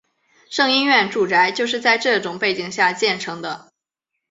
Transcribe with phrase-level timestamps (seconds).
[0.49, 3.71] 胜因院住宅就是在这种背景下建成的。